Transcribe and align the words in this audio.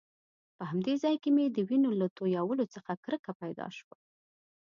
په 0.57 0.63
همدې 0.69 0.93
ځای 1.03 1.15
کې 1.23 1.29
مې 1.35 1.45
د 1.49 1.57
وینو 1.69 1.91
له 2.01 2.07
تويولو 2.17 2.65
څخه 2.75 2.91
کرکه 3.03 3.31
پیدا 3.41 3.67
شوه. 3.77 3.95